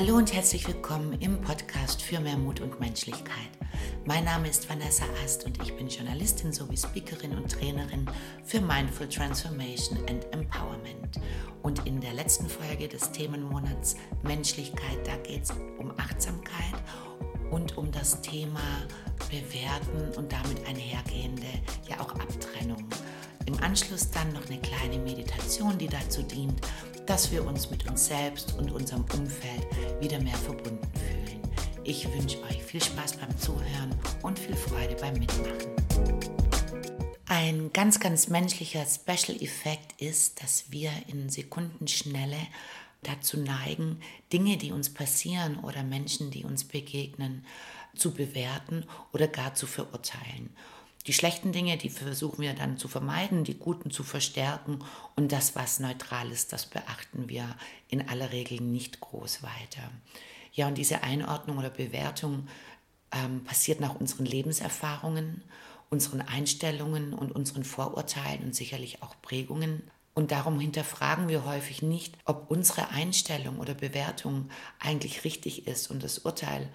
Hallo 0.00 0.16
und 0.16 0.32
herzlich 0.32 0.66
willkommen 0.66 1.12
im 1.20 1.42
Podcast 1.42 2.00
für 2.00 2.20
mehr 2.20 2.38
Mut 2.38 2.62
und 2.62 2.80
Menschlichkeit. 2.80 3.50
Mein 4.06 4.24
Name 4.24 4.48
ist 4.48 4.66
Vanessa 4.66 5.04
Ast 5.22 5.44
und 5.44 5.62
ich 5.62 5.76
bin 5.76 5.88
Journalistin 5.88 6.54
sowie 6.54 6.78
Speakerin 6.78 7.36
und 7.36 7.52
Trainerin 7.52 8.06
für 8.42 8.62
Mindful 8.62 9.10
Transformation 9.10 9.98
and 10.08 10.24
Empowerment. 10.32 11.20
Und 11.60 11.86
in 11.86 12.00
der 12.00 12.14
letzten 12.14 12.48
Folge 12.48 12.88
des 12.88 13.12
Themenmonats 13.12 13.94
Menschlichkeit, 14.22 15.06
da 15.06 15.16
geht 15.16 15.42
es 15.42 15.50
um 15.78 15.92
Achtsamkeit 15.98 16.82
und 17.50 17.76
um 17.76 17.92
das 17.92 18.22
Thema 18.22 18.62
Bewerten 19.28 20.16
und 20.16 20.32
damit 20.32 20.66
einhergehende, 20.66 21.44
ja 21.86 22.00
auch 22.00 22.12
Abtrennung. 22.12 22.88
Im 23.44 23.62
Anschluss 23.62 24.10
dann 24.10 24.32
noch 24.32 24.48
eine 24.48 24.62
kleine 24.62 24.98
Meditation, 24.98 25.76
die 25.76 25.88
dazu 25.88 26.22
dient, 26.22 26.58
dass 27.10 27.32
wir 27.32 27.44
uns 27.44 27.68
mit 27.72 27.88
uns 27.90 28.06
selbst 28.06 28.56
und 28.56 28.70
unserem 28.70 29.04
Umfeld 29.12 29.66
wieder 30.00 30.20
mehr 30.20 30.36
verbunden 30.36 30.88
fühlen. 30.94 31.40
Ich 31.82 32.06
wünsche 32.14 32.40
euch 32.44 32.62
viel 32.62 32.80
Spaß 32.80 33.16
beim 33.16 33.36
Zuhören 33.36 33.92
und 34.22 34.38
viel 34.38 34.54
Freude 34.54 34.94
beim 34.94 35.14
Mitmachen. 35.14 35.74
Ein 37.26 37.72
ganz, 37.72 37.98
ganz 37.98 38.28
menschlicher 38.28 38.86
Special 38.86 39.42
Effekt 39.42 40.00
ist, 40.00 40.40
dass 40.40 40.70
wir 40.70 40.92
in 41.08 41.28
Sekundenschnelle 41.30 42.46
dazu 43.02 43.40
neigen, 43.40 44.00
Dinge, 44.32 44.56
die 44.56 44.70
uns 44.70 44.94
passieren 44.94 45.58
oder 45.64 45.82
Menschen, 45.82 46.30
die 46.30 46.44
uns 46.44 46.62
begegnen, 46.62 47.44
zu 47.96 48.14
bewerten 48.14 48.86
oder 49.12 49.26
gar 49.26 49.56
zu 49.56 49.66
verurteilen. 49.66 50.54
Die 51.06 51.14
schlechten 51.14 51.52
Dinge, 51.52 51.78
die 51.78 51.88
versuchen 51.88 52.42
wir 52.42 52.52
dann 52.52 52.76
zu 52.76 52.86
vermeiden, 52.86 53.44
die 53.44 53.58
guten 53.58 53.90
zu 53.90 54.04
verstärken 54.04 54.80
und 55.16 55.32
das, 55.32 55.56
was 55.56 55.80
neutral 55.80 56.30
ist, 56.30 56.52
das 56.52 56.66
beachten 56.66 57.28
wir 57.28 57.56
in 57.88 58.08
aller 58.08 58.32
Regel 58.32 58.60
nicht 58.60 59.00
groß 59.00 59.42
weiter. 59.42 59.90
Ja, 60.52 60.68
und 60.68 60.76
diese 60.76 61.02
Einordnung 61.02 61.58
oder 61.58 61.70
Bewertung 61.70 62.48
ähm, 63.12 63.44
passiert 63.44 63.80
nach 63.80 63.94
unseren 63.94 64.26
Lebenserfahrungen, 64.26 65.42
unseren 65.88 66.20
Einstellungen 66.20 67.14
und 67.14 67.32
unseren 67.32 67.64
Vorurteilen 67.64 68.44
und 68.44 68.54
sicherlich 68.54 69.02
auch 69.02 69.14
Prägungen. 69.22 69.82
Und 70.12 70.32
darum 70.32 70.60
hinterfragen 70.60 71.28
wir 71.28 71.44
häufig 71.44 71.82
nicht, 71.82 72.18
ob 72.24 72.50
unsere 72.50 72.90
Einstellung 72.90 73.58
oder 73.58 73.74
Bewertung 73.74 74.50
eigentlich 74.78 75.24
richtig 75.24 75.66
ist 75.66 75.90
und 75.90 76.02
das 76.02 76.18
Urteil 76.18 76.68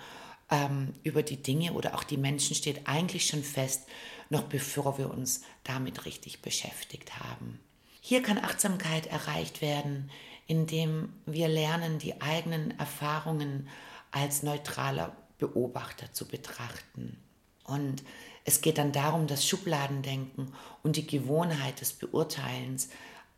ähm, 0.49 0.93
über 1.03 1.23
die 1.23 1.41
Dinge 1.41 1.73
oder 1.73 1.95
auch 1.95 2.03
die 2.03 2.17
Menschen 2.17 2.55
steht 2.55 2.87
eigentlich 2.87 3.27
schon 3.27 3.43
fest, 3.43 3.87
noch 4.29 4.43
bevor 4.43 4.97
wir 4.97 5.09
uns 5.09 5.41
damit 5.63 6.05
richtig 6.05 6.41
beschäftigt 6.41 7.19
haben. 7.19 7.59
Hier 8.01 8.21
kann 8.21 8.37
Achtsamkeit 8.37 9.07
erreicht 9.07 9.61
werden, 9.61 10.11
indem 10.47 11.13
wir 11.25 11.47
lernen, 11.47 11.97
die 11.97 12.21
eigenen 12.21 12.77
Erfahrungen 12.77 13.67
als 14.11 14.43
neutraler 14.43 15.15
Beobachter 15.39 16.11
zu 16.13 16.27
betrachten. 16.27 17.17
Und 17.63 18.03
es 18.43 18.61
geht 18.61 18.77
dann 18.77 18.91
darum, 18.91 19.25
das 19.25 19.47
Schubladendenken 19.47 20.53
und 20.83 20.97
die 20.97 21.07
Gewohnheit 21.07 21.81
des 21.81 21.93
Beurteilens, 21.93 22.89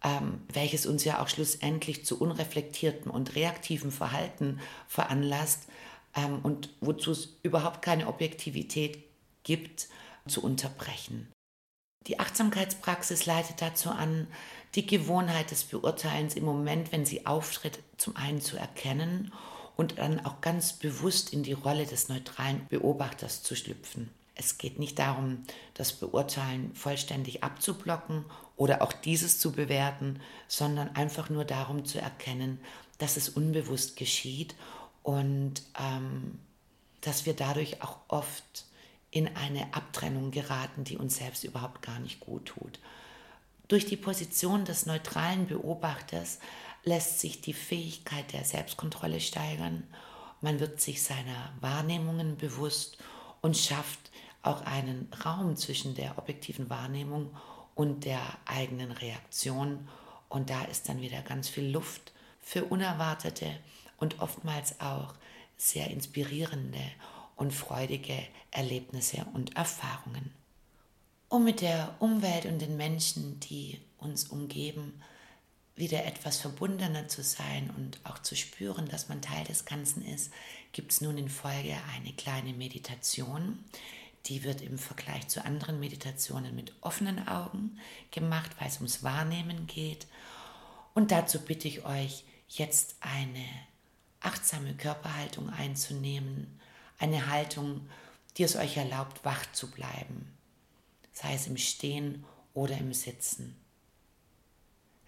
ähm, 0.04 0.42
welches 0.52 0.86
uns 0.86 1.06
ja 1.06 1.22
auch 1.22 1.30
schlussendlich 1.30 2.06
zu 2.06 2.20
unreflektiertem 2.20 3.10
und 3.10 3.36
reaktivem 3.36 3.92
Verhalten 3.92 4.60
veranlasst, 4.88 5.68
ähm, 6.18 6.40
und 6.44 6.70
wozu 6.82 7.12
es 7.12 7.38
überhaupt 7.44 7.82
keine 7.82 8.08
Objektivität 8.08 9.04
gibt, 9.44 9.88
zu 10.28 10.44
unterbrechen. 10.44 11.32
Die 12.08 12.20
Achtsamkeitspraxis 12.20 13.26
leitet 13.26 13.62
dazu 13.62 13.90
an, 13.90 14.28
die 14.76 14.86
Gewohnheit 14.86 15.52
des 15.52 15.64
Beurteilens 15.64 16.36
im 16.36 16.44
Moment, 16.44 16.92
wenn 16.92 17.06
sie 17.06 17.26
auftritt, 17.26 17.80
zum 17.98 18.16
einen 18.18 18.42
zu 18.42 18.58
erkennen 18.58 19.32
und 19.76 19.98
dann 20.00 20.26
auch 20.26 20.42
ganz 20.42 20.74
bewusst 20.74 21.32
in 21.32 21.44
die 21.44 21.54
Rolle 21.54 21.86
des 21.86 22.10
neutralen 22.10 22.68
Beobachters 22.68 23.44
zu 23.44 23.56
schlüpfen. 23.56 24.10
Es 24.36 24.58
geht 24.58 24.80
nicht 24.80 25.00
darum, 25.00 25.44
das 25.74 25.94
Beurteilen 25.94 26.74
vollständig 26.76 27.44
abzublocken 27.44 28.26
oder 28.56 28.82
auch 28.82 28.94
dieses 28.94 29.40
zu 29.40 29.52
bewerten, 29.52 30.20
sondern 30.48 30.96
einfach 30.96 31.30
nur 31.30 31.44
darum 31.44 31.86
zu 31.86 32.00
erkennen, 32.00 32.60
dass 33.00 33.18
es 33.18 33.30
unbewusst 33.30 33.96
geschieht 33.96 34.56
und 35.08 35.62
ähm, 35.80 36.38
dass 37.00 37.26
wir 37.26 37.34
dadurch 37.34 37.82
auch 37.82 38.00
oft 38.10 38.66
in 39.10 39.34
eine 39.38 39.74
Abtrennung 39.74 40.32
geraten, 40.32 40.84
die 40.84 40.98
uns 40.98 41.16
selbst 41.16 41.46
überhaupt 41.46 41.82
gar 41.82 42.02
nicht 42.02 42.20
gut 42.20 42.48
tut. 42.48 42.80
Durch 43.70 43.86
die 43.86 43.96
Position 43.96 44.66
des 44.66 44.86
neutralen 44.86 45.48
Beobachters 45.48 46.40
lässt 46.84 47.22
sich 47.22 47.40
die 47.40 47.54
Fähigkeit 47.54 48.34
der 48.34 48.44
Selbstkontrolle 48.44 49.22
steigern. 49.22 49.88
Man 50.42 50.60
wird 50.60 50.82
sich 50.82 51.02
seiner 51.02 51.54
Wahrnehmungen 51.62 52.36
bewusst 52.36 52.98
und 53.40 53.56
schafft 53.56 54.12
auch 54.42 54.60
einen 54.66 55.10
Raum 55.24 55.56
zwischen 55.56 55.96
der 55.96 56.18
objektiven 56.18 56.70
Wahrnehmung 56.70 57.34
und 57.76 58.04
der 58.04 58.20
eigenen 58.44 58.92
Reaktion. 58.92 59.88
Und 60.28 60.50
da 60.50 60.66
ist 60.66 60.90
dann 60.90 61.00
wieder 61.00 61.22
ganz 61.22 61.48
viel 61.48 61.70
Luft 61.70 62.12
für 62.42 62.66
unerwartete 62.66 63.58
und 63.98 64.20
oftmals 64.20 64.80
auch 64.80 65.14
sehr 65.58 65.90
inspirierende 65.90 66.82
und 67.36 67.54
freudige 67.54 68.18
Erlebnisse 68.52 69.26
und 69.34 69.56
Erfahrungen. 69.56 70.32
Um 71.30 71.44
mit 71.44 71.62
der 71.62 71.96
Umwelt 72.00 72.46
und 72.46 72.60
den 72.60 72.78
Menschen, 72.78 73.40
die 73.42 73.80
uns 73.98 74.26
umgeben, 74.26 75.02
wieder 75.76 76.06
etwas 76.06 76.38
verbundener 76.38 77.08
zu 77.08 77.22
sein 77.22 77.70
und 77.78 78.00
auch 78.04 78.20
zu 78.20 78.36
spüren, 78.36 78.88
dass 78.88 79.10
man 79.10 79.22
Teil 79.22 79.46
des 79.46 79.66
Ganzen 79.66 80.04
ist, 80.04 80.32
gibt 80.72 80.92
es 80.92 81.02
nun 81.02 81.18
in 81.18 81.30
Folge 81.30 81.78
eine 81.96 82.14
kleine 82.14 82.54
Meditation. 82.54 83.64
Die 84.26 84.44
wird 84.44 84.62
im 84.62 84.80
Vergleich 84.80 85.28
zu 85.28 85.46
anderen 85.46 85.80
Meditationen 85.80 86.56
mit 86.56 86.74
offenen 86.82 87.28
Augen 87.28 87.80
gemacht, 88.12 88.52
weil 88.60 88.70
es 88.70 88.78
ums 88.78 89.04
Wahrnehmen 89.04 89.68
geht. 89.68 90.08
Und 90.96 91.12
dazu 91.12 91.40
bitte 91.40 91.68
ich 91.68 91.86
euch, 91.86 92.24
jetzt 92.50 92.96
eine 93.02 93.46
achtsame 94.28 94.74
Körperhaltung 94.76 95.50
einzunehmen, 95.50 96.60
eine 97.00 97.28
Haltung, 97.28 97.90
die 98.36 98.44
es 98.44 98.58
euch 98.58 98.76
erlaubt, 98.76 99.24
wach 99.24 99.50
zu 99.54 99.72
bleiben, 99.72 100.38
sei 101.14 101.34
es 101.34 101.48
im 101.48 101.56
Stehen 101.56 102.26
oder 102.54 102.78
im 102.78 102.94
Sitzen. 102.94 103.56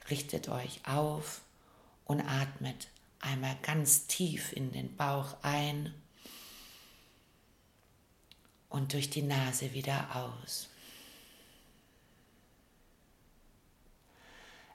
Richtet 0.10 0.48
euch 0.48 0.80
auf 0.88 1.42
und 2.06 2.22
atmet 2.22 2.88
einmal 3.20 3.58
ganz 3.62 4.08
tief 4.08 4.54
in 4.54 4.72
den 4.72 4.96
Bauch 4.96 5.36
ein 5.42 5.94
und 8.70 8.94
durch 8.94 9.10
die 9.10 9.22
Nase 9.22 9.74
wieder 9.74 10.16
aus. 10.16 10.70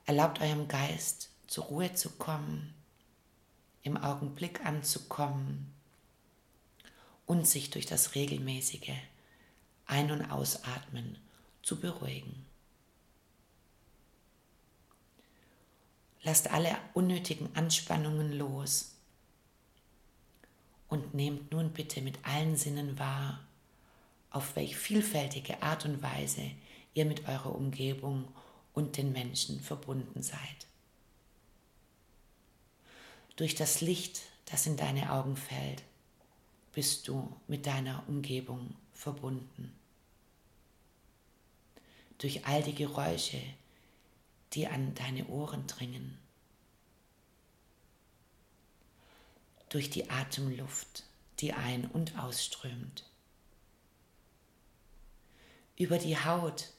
Erlaubt 0.04 0.42
eurem 0.42 0.68
Geist 0.68 1.30
zur 1.46 1.64
Ruhe 1.64 1.94
zu 1.94 2.10
kommen 2.10 2.74
im 3.84 3.98
Augenblick 3.98 4.64
anzukommen 4.64 5.72
und 7.26 7.46
sich 7.46 7.70
durch 7.70 7.86
das 7.86 8.14
regelmäßige 8.14 8.94
Ein- 9.86 10.10
und 10.10 10.24
Ausatmen 10.30 11.18
zu 11.62 11.78
beruhigen. 11.78 12.46
Lasst 16.22 16.50
alle 16.50 16.74
unnötigen 16.94 17.54
Anspannungen 17.54 18.32
los 18.32 18.94
und 20.88 21.12
nehmt 21.12 21.52
nun 21.52 21.70
bitte 21.70 22.00
mit 22.00 22.18
allen 22.24 22.56
Sinnen 22.56 22.98
wahr, 22.98 23.46
auf 24.30 24.56
welch 24.56 24.76
vielfältige 24.76 25.62
Art 25.62 25.84
und 25.84 26.02
Weise 26.02 26.50
ihr 26.94 27.04
mit 27.04 27.28
eurer 27.28 27.54
Umgebung 27.54 28.28
und 28.72 28.96
den 28.96 29.12
Menschen 29.12 29.60
verbunden 29.60 30.22
seid 30.22 30.66
durch 33.36 33.54
das 33.54 33.80
Licht, 33.80 34.22
das 34.46 34.66
in 34.66 34.76
deine 34.76 35.12
Augen 35.12 35.36
fällt, 35.36 35.82
bist 36.72 37.08
du 37.08 37.34
mit 37.46 37.66
deiner 37.66 38.02
Umgebung 38.08 38.74
verbunden. 38.92 39.74
Durch 42.18 42.46
all 42.46 42.62
die 42.62 42.74
Geräusche, 42.74 43.40
die 44.52 44.66
an 44.66 44.94
deine 44.94 45.26
Ohren 45.26 45.66
dringen. 45.66 46.18
Durch 49.68 49.90
die 49.90 50.10
Atemluft, 50.10 51.04
die 51.40 51.52
ein- 51.52 51.90
und 51.90 52.16
ausströmt. 52.18 53.04
Über 55.76 55.98
die 55.98 56.16
Haut, 56.16 56.70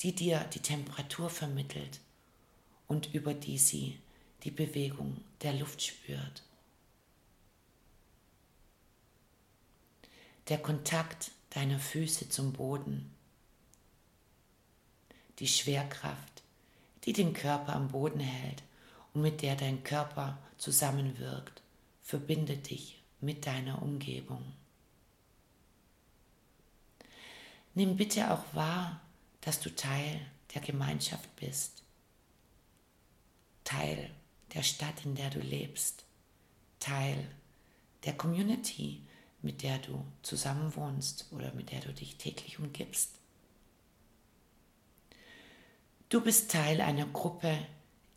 die 0.00 0.14
dir 0.14 0.40
die 0.44 0.60
Temperatur 0.60 1.28
vermittelt 1.28 2.00
und 2.88 3.12
über 3.12 3.34
die 3.34 3.58
sie 3.58 3.98
die 4.42 4.50
Bewegung 4.50 5.22
der 5.42 5.52
Luft 5.54 5.82
spürt. 5.82 6.42
Der 10.48 10.58
Kontakt 10.58 11.30
deiner 11.50 11.78
Füße 11.78 12.28
zum 12.28 12.52
Boden. 12.52 13.14
Die 15.38 15.48
Schwerkraft, 15.48 16.42
die 17.04 17.12
den 17.12 17.32
Körper 17.32 17.74
am 17.74 17.88
Boden 17.88 18.20
hält 18.20 18.62
und 19.14 19.22
mit 19.22 19.42
der 19.42 19.56
dein 19.56 19.82
Körper 19.84 20.38
zusammenwirkt 20.58 21.62
verbinde 22.02 22.56
dich 22.56 23.00
mit 23.20 23.46
deiner 23.46 23.82
Umgebung. 23.82 24.52
Nimm 27.74 27.96
bitte 27.96 28.30
auch 28.30 28.44
wahr, 28.52 29.00
dass 29.40 29.60
du 29.60 29.74
Teil 29.74 30.20
der 30.54 30.60
Gemeinschaft 30.60 31.34
bist, 31.36 31.82
Teil 33.64 34.10
der 34.54 34.62
Stadt, 34.62 35.04
in 35.04 35.14
der 35.14 35.30
du 35.30 35.40
lebst, 35.40 36.04
Teil 36.78 37.28
der 38.04 38.16
Community, 38.16 39.02
mit 39.42 39.62
der 39.62 39.78
du 39.78 40.04
zusammenwohnst 40.22 41.26
oder 41.32 41.52
mit 41.54 41.70
der 41.70 41.80
du 41.80 41.92
dich 41.92 42.16
täglich 42.16 42.58
umgibst. 42.58 43.12
Du 46.08 46.20
bist 46.20 46.50
Teil 46.50 46.80
einer 46.80 47.06
Gruppe, 47.06 47.56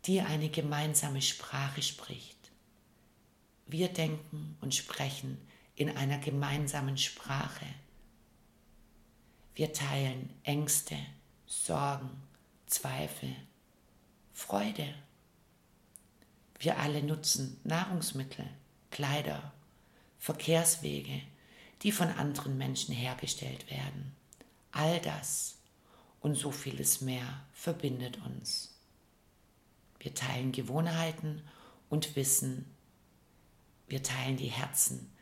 die 0.06 0.20
eine 0.20 0.48
gemeinsame 0.48 1.22
Sprache 1.22 1.80
spricht. 1.82 2.34
Wir 3.66 3.88
denken 3.88 4.56
und 4.60 4.74
sprechen 4.74 5.38
in 5.76 5.96
einer 5.96 6.18
gemeinsamen 6.18 6.98
Sprache. 6.98 7.66
Wir 9.54 9.72
teilen 9.72 10.30
Ängste, 10.42 10.96
Sorgen, 11.46 12.10
Zweifel, 12.66 13.34
Freude. 14.32 14.94
Wir 16.64 16.78
alle 16.78 17.02
nutzen 17.02 17.60
Nahrungsmittel, 17.64 18.48
Kleider, 18.90 19.52
Verkehrswege, 20.18 21.20
die 21.82 21.92
von 21.92 22.08
anderen 22.08 22.56
Menschen 22.56 22.94
hergestellt 22.94 23.70
werden. 23.70 24.16
All 24.72 24.98
das 25.02 25.58
und 26.22 26.36
so 26.36 26.50
vieles 26.50 27.02
mehr 27.02 27.44
verbindet 27.52 28.16
uns. 28.24 28.74
Wir 29.98 30.14
teilen 30.14 30.52
Gewohnheiten 30.52 31.42
und 31.90 32.16
Wissen. 32.16 32.64
Wir 33.86 34.02
teilen 34.02 34.38
die 34.38 34.46
Herzen, 34.46 35.12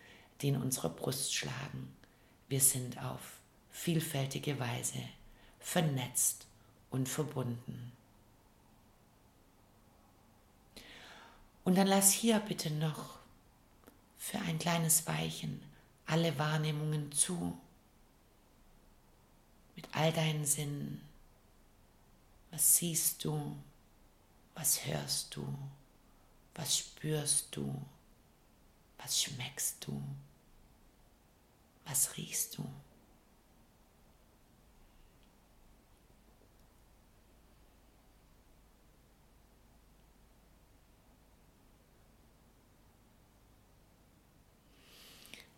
die 0.43 0.51
in 0.51 0.57
unserer 0.57 0.91
Brust 0.91 1.35
schlagen. 1.35 1.93
Wir 2.47 2.61
sind 2.61 3.03
auf 3.03 3.41
vielfältige 3.73 4.61
Weise 4.61 5.01
vernetzt 5.59 6.47
und 6.91 7.09
verbunden. 7.09 7.91
Und 11.65 11.77
dann 11.77 11.87
lass 11.87 12.13
hier 12.13 12.41
bitte 12.41 12.71
noch 12.71 13.19
für 14.19 14.39
ein 14.39 14.59
kleines 14.59 15.07
Weichen 15.07 15.63
alle 16.07 16.39
Wahrnehmungen 16.39 17.13
zu 17.13 17.59
mit 19.77 19.87
all 19.93 20.13
deinen 20.13 20.45
Sinnen. 20.45 21.01
Was 22.51 22.77
siehst 22.77 23.25
du? 23.25 23.57
Was 24.55 24.85
hörst 24.87 25.35
du? 25.37 25.47
Was 26.55 26.77
spürst 26.77 27.57
du? 27.57 27.75
Was 28.99 29.23
schmeckst 29.23 29.87
du? 29.87 30.03
Was 31.87 32.17
riechst 32.17 32.59
du? 32.59 32.65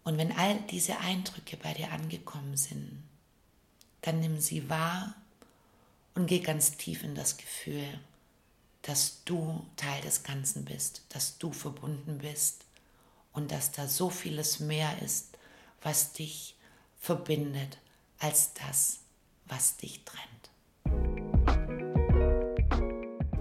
Und 0.05 0.19
wenn 0.19 0.33
all 0.33 0.61
diese 0.71 0.99
Eindrücke 0.99 1.57
bei 1.57 1.73
dir 1.73 1.91
angekommen 1.91 2.57
sind, 2.57 3.03
dann 4.03 4.21
nimm 4.21 4.39
sie 4.39 4.69
wahr 4.69 5.15
und 6.15 6.27
geh 6.27 6.41
ganz 6.41 6.77
tief 6.77 7.03
in 7.03 7.15
das 7.15 7.39
Gefühl, 7.39 7.99
dass 8.83 9.25
du 9.25 9.65
Teil 9.77 10.03
des 10.03 10.23
Ganzen 10.23 10.67
bist, 10.67 11.03
dass 11.09 11.39
du 11.39 11.53
verbunden 11.53 12.19
bist 12.19 12.67
und 13.33 13.51
dass 13.51 13.73
da 13.73 13.89
so 13.89 14.11
vieles 14.11 14.61
mehr 14.61 15.01
ist, 15.01 15.39
was 15.83 16.13
dich 16.13 16.55
verbindet, 17.01 17.79
als 18.19 18.53
das, 18.55 18.99
was 19.47 19.79
dich 19.79 20.05
trennt. 20.05 20.51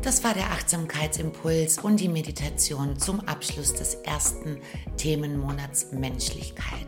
Das 0.03 0.21
war 0.21 0.33
der 0.33 0.51
Achtsamkeitsimpuls 0.51 1.77
und 1.77 1.97
die 2.01 2.09
Meditation 2.09 2.99
zum 2.99 3.21
Abschluss 3.21 3.73
des 3.73 3.95
ersten 3.95 4.59
Themenmonats 4.97 5.93
Menschlichkeit. 5.93 6.87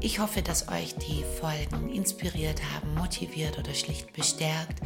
Ich 0.00 0.20
hoffe, 0.20 0.40
dass 0.40 0.68
euch 0.68 0.94
die 0.94 1.22
Folgen 1.38 1.90
inspiriert 1.90 2.62
haben, 2.74 2.94
motiviert 2.94 3.58
oder 3.58 3.74
schlicht 3.74 4.14
bestärkt. 4.14 4.80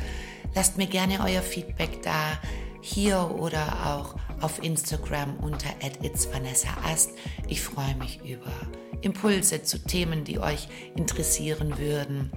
Lasst 0.53 0.79
mir 0.79 0.89
gerne 0.89 1.21
euer 1.25 1.43
Feedback 1.43 2.03
da, 2.03 2.41
hier 2.81 3.37
oder 3.39 3.87
auch 3.87 4.17
auf 4.43 4.61
Instagram 4.65 5.37
unter 5.37 5.71
@itsvanessaast. 6.03 7.13
Ich 7.47 7.61
freue 7.61 7.95
mich 7.97 8.21
über 8.25 8.53
Impulse 9.01 9.63
zu 9.63 9.79
Themen, 9.79 10.25
die 10.25 10.41
euch 10.41 10.67
interessieren 10.97 11.79
würden. 11.79 12.33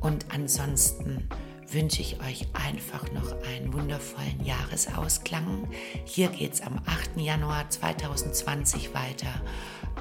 Und 0.00 0.26
ansonsten 0.30 1.28
wünsche 1.72 2.02
ich 2.02 2.20
euch 2.20 2.46
einfach 2.52 3.10
noch 3.12 3.32
einen 3.42 3.72
wundervollen 3.72 4.44
Jahresausklang. 4.44 5.68
Hier 6.04 6.28
geht 6.28 6.54
es 6.54 6.60
am 6.60 6.80
8. 6.86 7.16
Januar 7.16 7.68
2020 7.70 8.94
weiter 8.94 9.42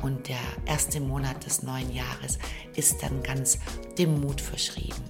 und 0.01 0.27
der 0.27 0.39
erste 0.65 0.99
Monat 0.99 1.45
des 1.45 1.63
neuen 1.63 1.93
Jahres 1.93 2.39
ist 2.75 3.01
dann 3.03 3.23
ganz 3.23 3.59
dem 3.97 4.21
Mut 4.21 4.41
verschrieben. 4.41 5.03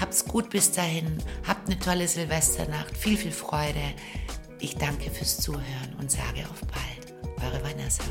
Habt's 0.00 0.24
gut 0.24 0.50
bis 0.50 0.72
dahin, 0.72 1.18
habt 1.46 1.68
eine 1.68 1.78
tolle 1.78 2.08
Silvesternacht, 2.08 2.96
viel, 2.96 3.16
viel 3.16 3.32
Freude. 3.32 3.94
Ich 4.60 4.76
danke 4.76 5.10
fürs 5.10 5.38
Zuhören 5.38 5.94
und 6.00 6.10
sage 6.10 6.44
auf 6.50 6.60
bald. 6.60 7.44
Eure 7.44 7.62
Vanessa. 7.62 8.04